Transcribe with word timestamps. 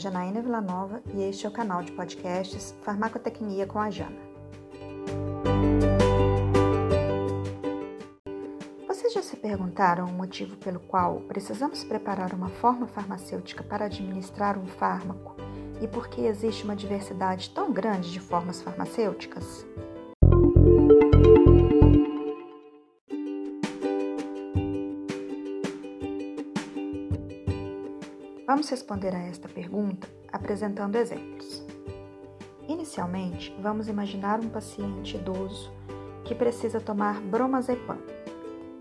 Janaína 0.00 0.40
Villanova 0.40 1.02
e 1.12 1.22
este 1.22 1.44
é 1.44 1.48
o 1.48 1.52
canal 1.52 1.82
de 1.82 1.92
podcasts 1.92 2.74
Farmacotecnia 2.82 3.66
com 3.66 3.78
a 3.78 3.90
Jana. 3.90 4.16
Vocês 8.88 9.12
já 9.12 9.20
se 9.20 9.36
perguntaram 9.36 10.06
o 10.06 10.12
motivo 10.12 10.56
pelo 10.56 10.80
qual 10.80 11.20
precisamos 11.28 11.84
preparar 11.84 12.32
uma 12.32 12.48
forma 12.48 12.86
farmacêutica 12.86 13.62
para 13.62 13.84
administrar 13.84 14.56
um 14.56 14.66
fármaco 14.66 15.36
e 15.82 15.86
por 15.86 16.08
que 16.08 16.22
existe 16.22 16.64
uma 16.64 16.74
diversidade 16.74 17.50
tão 17.50 17.70
grande 17.70 18.10
de 18.10 18.20
formas 18.20 18.62
farmacêuticas? 18.62 19.66
Vamos 28.50 28.68
responder 28.68 29.14
a 29.14 29.22
esta 29.28 29.48
pergunta 29.48 30.08
apresentando 30.32 30.96
exemplos. 30.96 31.64
Inicialmente, 32.66 33.56
vamos 33.62 33.86
imaginar 33.86 34.40
um 34.40 34.48
paciente 34.48 35.16
idoso 35.16 35.72
que 36.24 36.34
precisa 36.34 36.80
tomar 36.80 37.20
bromazepam, 37.20 37.96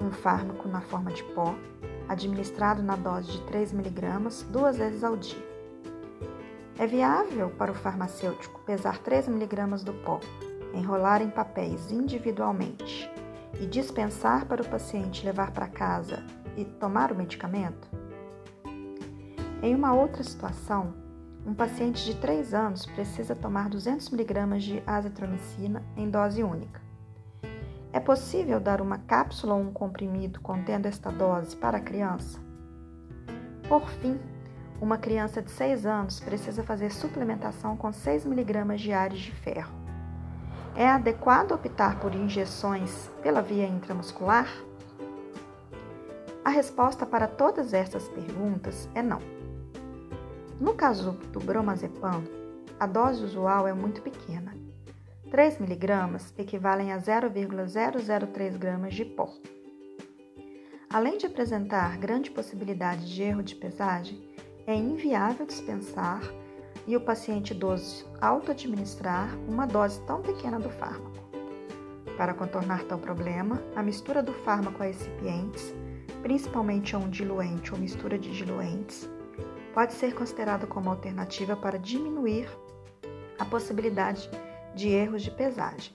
um 0.00 0.10
fármaco 0.10 0.66
na 0.68 0.80
forma 0.80 1.12
de 1.12 1.22
pó, 1.34 1.54
administrado 2.08 2.82
na 2.82 2.96
dose 2.96 3.30
de 3.30 3.42
3 3.42 3.74
mg 3.74 4.46
duas 4.50 4.78
vezes 4.78 5.04
ao 5.04 5.18
dia. 5.18 5.46
É 6.78 6.86
viável 6.86 7.50
para 7.50 7.70
o 7.70 7.74
farmacêutico 7.74 8.62
pesar 8.62 8.96
3 8.96 9.28
mg 9.28 9.84
do 9.84 9.92
pó, 10.02 10.18
enrolar 10.72 11.20
em 11.20 11.28
papéis 11.28 11.90
individualmente 11.90 13.06
e 13.60 13.66
dispensar 13.66 14.46
para 14.46 14.62
o 14.62 14.66
paciente 14.66 15.26
levar 15.26 15.50
para 15.50 15.68
casa 15.68 16.24
e 16.56 16.64
tomar 16.64 17.12
o 17.12 17.14
medicamento? 17.14 18.07
Em 19.60 19.74
uma 19.74 19.92
outra 19.92 20.22
situação, 20.22 20.94
um 21.44 21.52
paciente 21.52 22.04
de 22.04 22.14
3 22.14 22.54
anos 22.54 22.86
precisa 22.86 23.34
tomar 23.34 23.68
200 23.68 24.12
mg 24.12 24.58
de 24.58 24.82
azitromicina 24.86 25.82
em 25.96 26.08
dose 26.08 26.44
única. 26.44 26.80
É 27.92 27.98
possível 27.98 28.60
dar 28.60 28.80
uma 28.80 28.98
cápsula 28.98 29.54
ou 29.54 29.60
um 29.60 29.72
comprimido 29.72 30.40
contendo 30.40 30.86
esta 30.86 31.10
dose 31.10 31.56
para 31.56 31.78
a 31.78 31.80
criança? 31.80 32.38
Por 33.68 33.88
fim, 33.88 34.16
uma 34.80 34.96
criança 34.96 35.42
de 35.42 35.50
6 35.50 35.86
anos 35.86 36.20
precisa 36.20 36.62
fazer 36.62 36.92
suplementação 36.92 37.76
com 37.76 37.92
6 37.92 38.26
mg 38.26 38.76
diários 38.76 39.18
de 39.18 39.32
ferro. 39.32 39.74
É 40.76 40.88
adequado 40.88 41.50
optar 41.50 41.98
por 41.98 42.14
injeções 42.14 43.10
pela 43.24 43.42
via 43.42 43.66
intramuscular? 43.66 44.48
A 46.44 46.50
resposta 46.50 47.04
para 47.04 47.26
todas 47.26 47.74
essas 47.74 48.08
perguntas 48.08 48.88
é 48.94 49.02
não. 49.02 49.37
No 50.60 50.74
caso 50.74 51.12
do 51.32 51.38
bromazepam, 51.38 52.24
a 52.80 52.86
dose 52.86 53.22
usual 53.22 53.68
é 53.68 53.72
muito 53.72 54.02
pequena. 54.02 54.56
3 55.30 55.60
mg 55.60 56.16
equivalem 56.36 56.92
a 56.92 56.98
0,003 56.98 58.56
gramas 58.56 58.94
de 58.94 59.04
pó. 59.04 59.32
Além 60.90 61.16
de 61.16 61.26
apresentar 61.26 61.96
grande 61.98 62.32
possibilidade 62.32 63.14
de 63.14 63.22
erro 63.22 63.42
de 63.42 63.54
pesagem, 63.54 64.20
é 64.66 64.74
inviável 64.74 65.46
dispensar 65.46 66.22
e 66.88 66.96
o 66.96 67.00
paciente 67.00 67.52
idoso 67.52 68.04
auto-administrar 68.20 69.38
uma 69.46 69.64
dose 69.64 70.00
tão 70.06 70.22
pequena 70.22 70.58
do 70.58 70.70
fármaco. 70.70 71.18
Para 72.16 72.34
contornar 72.34 72.82
tal 72.84 72.98
problema, 72.98 73.62
a 73.76 73.82
mistura 73.82 74.24
do 74.24 74.32
fármaco 74.32 74.82
a 74.82 74.86
recipientes, 74.86 75.72
principalmente 76.20 76.96
a 76.96 76.98
um 76.98 77.08
diluente 77.08 77.72
ou 77.72 77.78
mistura 77.78 78.18
de 78.18 78.32
diluentes, 78.32 79.08
pode 79.74 79.92
ser 79.92 80.14
considerado 80.14 80.66
como 80.66 80.90
alternativa 80.90 81.56
para 81.56 81.78
diminuir 81.78 82.48
a 83.38 83.44
possibilidade 83.44 84.28
de 84.74 84.88
erros 84.88 85.22
de 85.22 85.30
pesagem, 85.30 85.92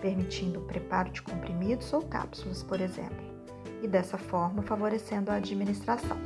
permitindo 0.00 0.60
o 0.60 0.64
preparo 0.64 1.10
de 1.10 1.22
comprimidos 1.22 1.92
ou 1.92 2.02
cápsulas, 2.02 2.62
por 2.62 2.80
exemplo, 2.80 3.24
e 3.82 3.88
dessa 3.88 4.16
forma 4.16 4.62
favorecendo 4.62 5.30
a 5.30 5.34
administração. 5.34 6.16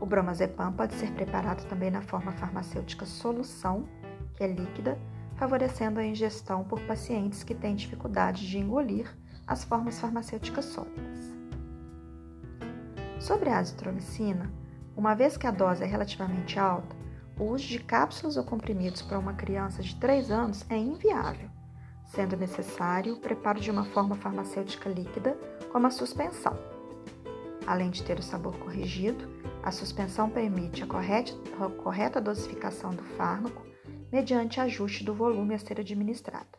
O 0.00 0.06
bromazepam 0.06 0.72
pode 0.72 0.94
ser 0.94 1.10
preparado 1.12 1.66
também 1.68 1.90
na 1.90 2.02
forma 2.02 2.32
farmacêutica 2.32 3.06
solução, 3.06 3.88
que 4.34 4.44
é 4.44 4.48
líquida, 4.48 4.98
favorecendo 5.36 6.00
a 6.00 6.04
ingestão 6.04 6.64
por 6.64 6.80
pacientes 6.80 7.42
que 7.42 7.54
têm 7.54 7.74
dificuldade 7.74 8.46
de 8.46 8.58
engolir 8.58 9.08
as 9.46 9.64
formas 9.64 9.98
farmacêuticas 9.98 10.64
sólidas. 10.66 11.32
Sobre 13.18 13.48
a 13.48 13.58
azitromicina, 13.58 14.52
uma 14.96 15.14
vez 15.14 15.36
que 15.36 15.46
a 15.46 15.50
dose 15.50 15.82
é 15.82 15.86
relativamente 15.86 16.58
alta, 16.58 16.94
o 17.38 17.44
uso 17.44 17.66
de 17.66 17.78
cápsulas 17.78 18.36
ou 18.36 18.44
comprimidos 18.44 19.02
para 19.02 19.18
uma 19.18 19.34
criança 19.34 19.82
de 19.82 19.96
3 19.96 20.30
anos 20.30 20.64
é 20.70 20.76
inviável, 20.76 21.50
sendo 22.04 22.36
necessário 22.36 23.14
o 23.14 23.20
preparo 23.20 23.60
de 23.60 23.70
uma 23.70 23.84
forma 23.84 24.14
farmacêutica 24.14 24.88
líquida, 24.88 25.36
como 25.72 25.86
a 25.86 25.90
suspensão. 25.90 26.56
Além 27.66 27.90
de 27.90 28.04
ter 28.04 28.18
o 28.18 28.22
sabor 28.22 28.56
corrigido, 28.58 29.26
a 29.62 29.72
suspensão 29.72 30.30
permite 30.30 30.84
a 30.84 30.86
correta, 30.86 32.20
dosificação 32.20 32.90
do 32.90 33.02
fármaco 33.02 33.66
mediante 34.12 34.60
ajuste 34.60 35.02
do 35.02 35.14
volume 35.14 35.54
a 35.54 35.58
ser 35.58 35.80
administrado. 35.80 36.58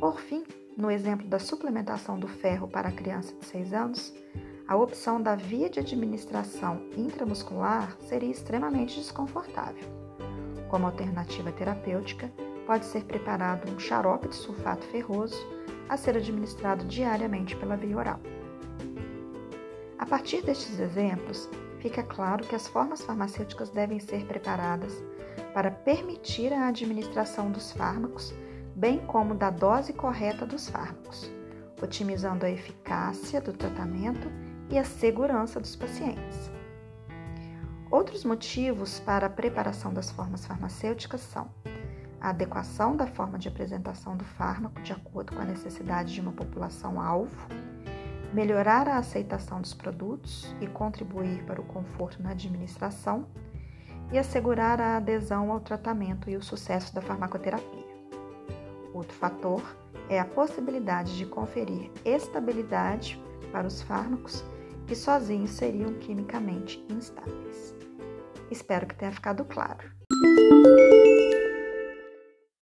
Por 0.00 0.18
fim, 0.20 0.42
no 0.76 0.90
exemplo 0.90 1.28
da 1.28 1.38
suplementação 1.38 2.18
do 2.18 2.26
ferro 2.26 2.66
para 2.66 2.88
a 2.88 2.92
criança 2.92 3.34
de 3.34 3.44
6 3.44 3.72
anos, 3.72 4.14
a 4.68 4.74
opção 4.74 5.22
da 5.22 5.36
via 5.36 5.70
de 5.70 5.78
administração 5.78 6.82
intramuscular 6.96 7.96
seria 8.00 8.30
extremamente 8.30 8.98
desconfortável. 8.98 9.84
Como 10.68 10.86
alternativa 10.86 11.52
terapêutica, 11.52 12.32
pode 12.66 12.84
ser 12.84 13.04
preparado 13.04 13.70
um 13.70 13.78
xarope 13.78 14.26
de 14.26 14.34
sulfato 14.34 14.84
ferroso 14.86 15.36
a 15.88 15.96
ser 15.96 16.16
administrado 16.16 16.84
diariamente 16.84 17.54
pela 17.54 17.76
via 17.76 17.96
oral. 17.96 18.20
A 20.00 20.04
partir 20.04 20.42
destes 20.42 20.80
exemplos, 20.80 21.48
fica 21.78 22.02
claro 22.02 22.44
que 22.44 22.56
as 22.56 22.66
formas 22.66 23.02
farmacêuticas 23.02 23.70
devem 23.70 24.00
ser 24.00 24.26
preparadas 24.26 24.92
para 25.54 25.70
permitir 25.70 26.52
a 26.52 26.66
administração 26.66 27.52
dos 27.52 27.70
fármacos, 27.70 28.34
bem 28.74 28.98
como 29.06 29.32
da 29.32 29.48
dose 29.48 29.92
correta 29.92 30.44
dos 30.44 30.68
fármacos, 30.68 31.30
otimizando 31.80 32.44
a 32.44 32.50
eficácia 32.50 33.40
do 33.40 33.52
tratamento 33.52 34.28
e 34.70 34.78
a 34.78 34.84
segurança 34.84 35.60
dos 35.60 35.76
pacientes. 35.76 36.50
Outros 37.90 38.24
motivos 38.24 38.98
para 39.00 39.26
a 39.26 39.30
preparação 39.30 39.94
das 39.94 40.10
formas 40.10 40.44
farmacêuticas 40.44 41.20
são 41.20 41.48
a 42.20 42.30
adequação 42.30 42.96
da 42.96 43.06
forma 43.06 43.38
de 43.38 43.48
apresentação 43.48 44.16
do 44.16 44.24
fármaco 44.24 44.80
de 44.82 44.92
acordo 44.92 45.34
com 45.34 45.40
a 45.40 45.44
necessidade 45.44 46.12
de 46.12 46.20
uma 46.20 46.32
população-alvo, 46.32 47.36
melhorar 48.32 48.88
a 48.88 48.98
aceitação 48.98 49.60
dos 49.60 49.72
produtos 49.72 50.54
e 50.60 50.66
contribuir 50.66 51.44
para 51.44 51.60
o 51.60 51.64
conforto 51.64 52.22
na 52.22 52.30
administração, 52.30 53.26
e 54.12 54.18
assegurar 54.18 54.80
a 54.80 54.96
adesão 54.96 55.50
ao 55.50 55.60
tratamento 55.60 56.30
e 56.30 56.36
o 56.36 56.42
sucesso 56.42 56.94
da 56.94 57.00
farmacoterapia. 57.00 57.86
Outro 58.94 59.16
fator 59.16 59.62
é 60.08 60.18
a 60.18 60.24
possibilidade 60.24 61.16
de 61.16 61.26
conferir 61.26 61.90
estabilidade 62.04 63.20
para 63.50 63.66
os 63.66 63.82
fármacos 63.82 64.44
que 64.86 64.94
sozinhos 64.94 65.50
seriam 65.50 65.94
quimicamente 65.94 66.84
instáveis. 66.90 67.74
Espero 68.50 68.86
que 68.86 68.94
tenha 68.94 69.12
ficado 69.12 69.44
claro. 69.44 69.90